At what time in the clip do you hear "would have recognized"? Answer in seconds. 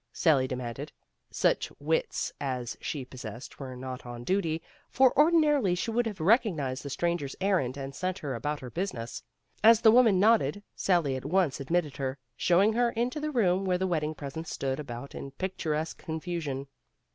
5.91-6.81